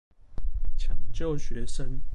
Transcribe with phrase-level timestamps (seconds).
[0.79, 2.01] 搶救學生